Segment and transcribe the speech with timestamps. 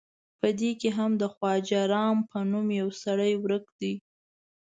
[0.39, 3.93] په دې کې هم د خواجه رام په نوم یو سړی ورک دی.